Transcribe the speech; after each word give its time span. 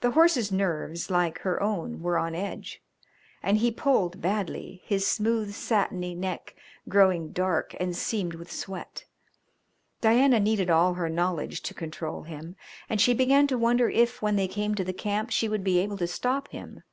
The 0.00 0.12
horse's 0.12 0.52
nerves, 0.52 1.10
like 1.10 1.40
her 1.40 1.60
own, 1.60 2.02
were 2.02 2.16
on 2.16 2.36
edge, 2.36 2.80
and 3.42 3.58
he 3.58 3.72
pulled 3.72 4.20
badly, 4.20 4.80
his 4.84 5.04
smooth 5.04 5.54
satiny 5.54 6.14
neck 6.14 6.54
growing 6.88 7.32
dark 7.32 7.74
and 7.80 7.96
seamed 7.96 8.34
with 8.34 8.52
sweat; 8.52 9.06
Diana 10.00 10.38
needed 10.38 10.70
all 10.70 10.94
her 10.94 11.08
knowledge 11.08 11.62
to 11.62 11.74
control 11.74 12.22
him, 12.22 12.54
and 12.88 13.00
she 13.00 13.12
began 13.12 13.48
to 13.48 13.58
wonder 13.58 13.90
if 13.90 14.22
when 14.22 14.36
they 14.36 14.46
came 14.46 14.76
to 14.76 14.84
the 14.84 14.92
camp 14.92 15.30
she 15.30 15.48
would 15.48 15.64
be 15.64 15.78
able 15.80 15.96
to 15.96 16.06
stop 16.06 16.46
him. 16.50 16.84